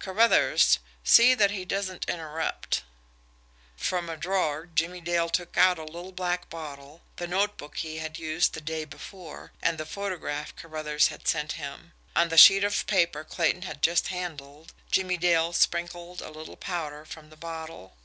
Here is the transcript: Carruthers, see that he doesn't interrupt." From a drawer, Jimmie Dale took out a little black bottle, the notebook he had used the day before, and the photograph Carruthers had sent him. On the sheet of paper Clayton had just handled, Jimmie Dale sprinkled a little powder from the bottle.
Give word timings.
Carruthers, 0.00 0.80
see 1.02 1.32
that 1.32 1.50
he 1.50 1.64
doesn't 1.64 2.10
interrupt." 2.10 2.82
From 3.74 4.10
a 4.10 4.18
drawer, 4.18 4.66
Jimmie 4.66 5.00
Dale 5.00 5.30
took 5.30 5.56
out 5.56 5.78
a 5.78 5.84
little 5.84 6.12
black 6.12 6.50
bottle, 6.50 7.00
the 7.16 7.26
notebook 7.26 7.78
he 7.78 7.96
had 7.96 8.18
used 8.18 8.52
the 8.52 8.60
day 8.60 8.84
before, 8.84 9.50
and 9.62 9.78
the 9.78 9.86
photograph 9.86 10.54
Carruthers 10.54 11.08
had 11.08 11.26
sent 11.26 11.52
him. 11.52 11.94
On 12.14 12.28
the 12.28 12.36
sheet 12.36 12.64
of 12.64 12.86
paper 12.86 13.24
Clayton 13.24 13.62
had 13.62 13.80
just 13.80 14.08
handled, 14.08 14.74
Jimmie 14.92 15.16
Dale 15.16 15.54
sprinkled 15.54 16.20
a 16.20 16.28
little 16.28 16.56
powder 16.58 17.06
from 17.06 17.30
the 17.30 17.36
bottle. 17.38 17.96